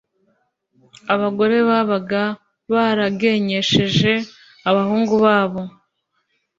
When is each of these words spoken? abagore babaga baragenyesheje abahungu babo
abagore 1.13 1.57
babaga 1.69 2.21
baragenyesheje 2.73 4.11
abahungu 4.69 5.15
babo 5.25 5.61